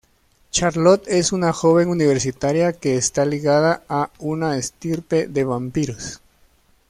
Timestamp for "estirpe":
4.57-5.27